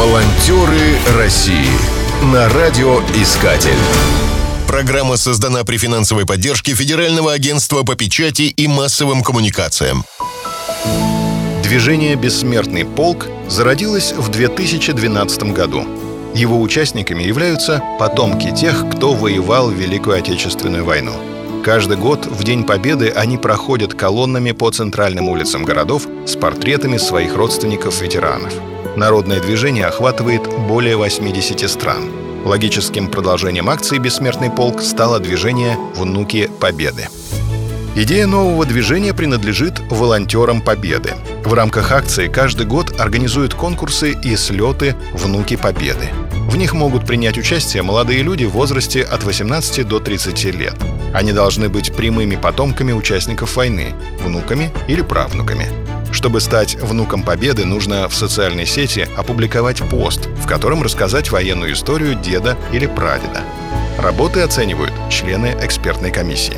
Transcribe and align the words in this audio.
Волонтеры 0.00 0.96
России 1.18 1.68
на 2.32 2.48
радиоискатель. 2.48 3.76
Программа 4.66 5.18
создана 5.18 5.62
при 5.62 5.76
финансовой 5.76 6.24
поддержке 6.24 6.74
Федерального 6.74 7.34
агентства 7.34 7.82
по 7.82 7.96
печати 7.96 8.44
и 8.44 8.66
массовым 8.66 9.22
коммуникациям. 9.22 10.06
Движение 11.62 12.16
«Бессмертный 12.16 12.86
полк» 12.86 13.26
зародилось 13.46 14.14
в 14.14 14.30
2012 14.30 15.42
году. 15.52 15.84
Его 16.34 16.62
участниками 16.62 17.22
являются 17.22 17.82
потомки 17.98 18.56
тех, 18.56 18.88
кто 18.90 19.12
воевал 19.12 19.68
в 19.68 19.74
Великую 19.74 20.16
Отечественную 20.16 20.86
войну. 20.86 21.12
Каждый 21.62 21.98
год 21.98 22.24
в 22.24 22.42
День 22.42 22.64
Победы 22.64 23.10
они 23.10 23.36
проходят 23.36 23.92
колоннами 23.92 24.52
по 24.52 24.70
центральным 24.70 25.28
улицам 25.28 25.64
городов 25.64 26.06
с 26.26 26.34
портретами 26.34 26.96
своих 26.96 27.36
родственников-ветеранов. 27.36 28.52
Народное 28.96 29.40
движение 29.40 29.84
охватывает 29.84 30.42
более 30.66 30.96
80 30.96 31.68
стран. 31.68 32.10
Логическим 32.46 33.08
продолжением 33.08 33.68
акции 33.68 33.98
«Бессмертный 33.98 34.50
полк» 34.50 34.80
стало 34.80 35.20
движение 35.20 35.76
«Внуки 35.96 36.50
Победы». 36.60 37.08
Идея 37.94 38.26
нового 38.26 38.64
движения 38.64 39.12
принадлежит 39.12 39.80
волонтерам 39.90 40.62
Победы. 40.62 41.12
В 41.44 41.52
рамках 41.52 41.92
акции 41.92 42.28
каждый 42.28 42.64
год 42.64 42.98
организуют 42.98 43.52
конкурсы 43.52 44.12
и 44.12 44.34
слеты 44.36 44.96
«Внуки 45.12 45.56
Победы». 45.56 46.08
В 46.50 46.56
них 46.56 46.74
могут 46.74 47.06
принять 47.06 47.38
участие 47.38 47.84
молодые 47.84 48.22
люди 48.22 48.44
в 48.44 48.50
возрасте 48.50 49.04
от 49.04 49.22
18 49.22 49.86
до 49.86 50.00
30 50.00 50.44
лет. 50.46 50.74
Они 51.14 51.32
должны 51.32 51.68
быть 51.68 51.94
прямыми 51.94 52.34
потомками 52.34 52.90
участников 52.90 53.54
войны, 53.54 53.94
внуками 54.18 54.72
или 54.88 55.00
правнуками. 55.00 55.68
Чтобы 56.10 56.40
стать 56.40 56.74
внуком 56.74 57.22
Победы, 57.22 57.64
нужно 57.64 58.08
в 58.08 58.16
социальной 58.16 58.66
сети 58.66 59.08
опубликовать 59.16 59.80
пост, 59.88 60.26
в 60.42 60.48
котором 60.48 60.82
рассказать 60.82 61.30
военную 61.30 61.72
историю 61.72 62.16
деда 62.16 62.58
или 62.72 62.86
прадеда. 62.86 63.42
Работы 63.96 64.40
оценивают 64.40 64.92
члены 65.08 65.56
экспертной 65.62 66.10
комиссии. 66.10 66.56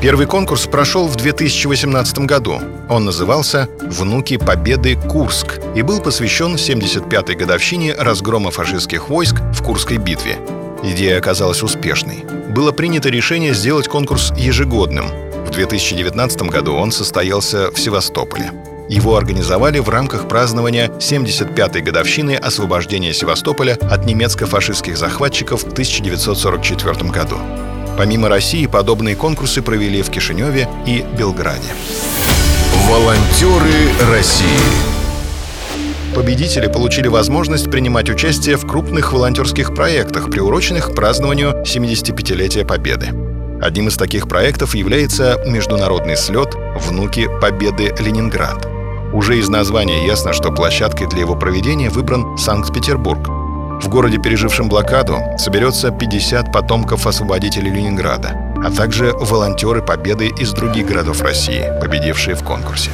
Первый 0.00 0.26
конкурс 0.26 0.66
прошел 0.66 1.08
в 1.08 1.16
2018 1.16 2.20
году. 2.20 2.60
Он 2.88 3.04
назывался 3.04 3.68
«Внуки 3.80 4.36
Победы 4.36 4.94
Курск» 4.94 5.58
и 5.74 5.82
был 5.82 6.00
посвящен 6.00 6.54
75-й 6.54 7.34
годовщине 7.34 7.94
разгрома 7.94 8.52
фашистских 8.52 9.08
войск 9.08 9.40
в 9.52 9.60
Курской 9.64 9.96
битве. 9.96 10.38
Идея 10.84 11.18
оказалась 11.18 11.64
успешной. 11.64 12.24
Было 12.50 12.70
принято 12.70 13.08
решение 13.08 13.52
сделать 13.54 13.88
конкурс 13.88 14.32
ежегодным. 14.36 15.08
В 15.44 15.50
2019 15.50 16.42
году 16.42 16.74
он 16.74 16.92
состоялся 16.92 17.72
в 17.72 17.80
Севастополе. 17.80 18.52
Его 18.88 19.16
организовали 19.16 19.80
в 19.80 19.88
рамках 19.88 20.28
празднования 20.28 20.90
75-й 21.00 21.80
годовщины 21.80 22.36
освобождения 22.36 23.12
Севастополя 23.12 23.76
от 23.90 24.06
немецко-фашистских 24.06 24.96
захватчиков 24.96 25.64
в 25.64 25.72
1944 25.72 27.10
году. 27.10 27.36
Помимо 27.98 28.28
России, 28.28 28.66
подобные 28.66 29.16
конкурсы 29.16 29.60
провели 29.60 30.02
в 30.02 30.10
Кишиневе 30.10 30.68
и 30.86 31.04
Белграде. 31.18 31.68
Волонтеры 32.88 33.90
России 34.08 34.46
Победители 36.14 36.68
получили 36.68 37.08
возможность 37.08 37.68
принимать 37.68 38.08
участие 38.08 38.56
в 38.56 38.64
крупных 38.68 39.12
волонтерских 39.12 39.74
проектах, 39.74 40.30
приуроченных 40.30 40.92
к 40.92 40.94
празднованию 40.94 41.64
75-летия 41.64 42.64
Победы. 42.64 43.08
Одним 43.60 43.88
из 43.88 43.96
таких 43.96 44.28
проектов 44.28 44.76
является 44.76 45.42
международный 45.44 46.16
слет 46.16 46.54
«Внуки 46.76 47.28
Победы 47.40 47.92
Ленинград». 47.98 48.68
Уже 49.12 49.38
из 49.38 49.48
названия 49.48 50.06
ясно, 50.06 50.32
что 50.32 50.52
площадкой 50.52 51.08
для 51.08 51.20
его 51.20 51.34
проведения 51.34 51.90
выбран 51.90 52.38
Санкт-Петербург. 52.38 53.47
В 53.80 53.88
городе, 53.88 54.18
пережившем 54.18 54.68
блокаду, 54.68 55.18
соберется 55.38 55.90
50 55.90 56.52
потомков 56.52 57.06
освободителей 57.06 57.70
Ленинграда, 57.70 58.30
а 58.56 58.70
также 58.70 59.12
волонтеры 59.12 59.82
Победы 59.82 60.28
из 60.38 60.52
других 60.52 60.86
городов 60.86 61.22
России, 61.22 61.72
победившие 61.80 62.34
в 62.34 62.42
конкурсе. 62.42 62.90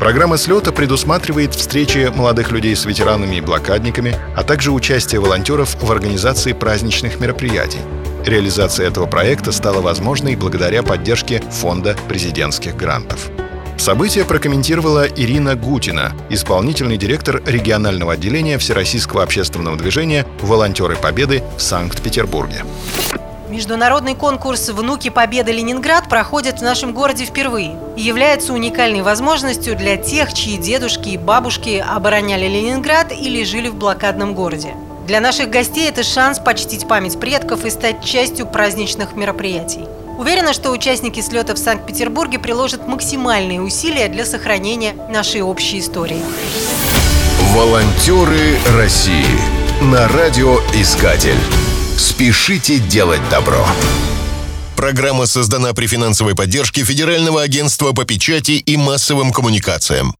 Программа 0.00 0.36
слета 0.36 0.72
предусматривает 0.72 1.54
встречи 1.54 2.10
молодых 2.14 2.50
людей 2.50 2.74
с 2.74 2.86
ветеранами 2.86 3.36
и 3.36 3.40
блокадниками, 3.40 4.16
а 4.34 4.42
также 4.42 4.72
участие 4.72 5.20
волонтеров 5.20 5.76
в 5.80 5.92
организации 5.92 6.54
праздничных 6.54 7.20
мероприятий. 7.20 7.80
Реализация 8.26 8.88
этого 8.88 9.06
проекта 9.06 9.52
стала 9.52 9.80
возможной 9.80 10.36
благодаря 10.36 10.82
поддержке 10.82 11.40
Фонда 11.50 11.96
президентских 12.08 12.76
грантов. 12.76 13.30
Событие 13.80 14.26
прокомментировала 14.26 15.08
Ирина 15.08 15.56
Гутина, 15.56 16.12
исполнительный 16.28 16.98
директор 16.98 17.42
регионального 17.46 18.12
отделения 18.12 18.58
Всероссийского 18.58 19.22
общественного 19.22 19.78
движения 19.78 20.26
«Волонтеры 20.42 20.96
Победы» 20.96 21.42
в 21.56 21.62
Санкт-Петербурге. 21.62 22.66
Международный 23.48 24.14
конкурс 24.14 24.68
«Внуки 24.68 25.08
Победы 25.08 25.52
Ленинград» 25.52 26.10
проходит 26.10 26.58
в 26.58 26.62
нашем 26.62 26.92
городе 26.92 27.24
впервые 27.24 27.74
и 27.96 28.02
является 28.02 28.52
уникальной 28.52 29.00
возможностью 29.00 29.74
для 29.74 29.96
тех, 29.96 30.34
чьи 30.34 30.58
дедушки 30.58 31.08
и 31.08 31.16
бабушки 31.16 31.82
обороняли 31.82 32.48
Ленинград 32.48 33.12
или 33.12 33.44
жили 33.44 33.68
в 33.68 33.76
блокадном 33.76 34.34
городе. 34.34 34.74
Для 35.06 35.22
наших 35.22 35.48
гостей 35.48 35.88
это 35.88 36.02
шанс 36.02 36.38
почтить 36.38 36.86
память 36.86 37.18
предков 37.18 37.64
и 37.64 37.70
стать 37.70 38.04
частью 38.04 38.46
праздничных 38.46 39.16
мероприятий. 39.16 39.86
Уверена, 40.20 40.52
что 40.52 40.70
участники 40.70 41.22
слета 41.22 41.54
в 41.54 41.58
Санкт-Петербурге 41.58 42.38
приложат 42.38 42.86
максимальные 42.86 43.62
усилия 43.62 44.06
для 44.08 44.26
сохранения 44.26 44.92
нашей 45.08 45.40
общей 45.40 45.78
истории. 45.78 46.20
Волонтеры 47.54 48.58
России 48.76 49.24
на 49.80 50.06
радиоискатель. 50.08 51.38
Спешите 51.96 52.80
делать 52.80 53.26
добро. 53.30 53.64
Программа 54.76 55.24
создана 55.24 55.72
при 55.72 55.86
финансовой 55.86 56.34
поддержке 56.34 56.84
Федерального 56.84 57.40
агентства 57.40 57.92
по 57.92 58.04
печати 58.04 58.52
и 58.52 58.76
массовым 58.76 59.32
коммуникациям. 59.32 60.14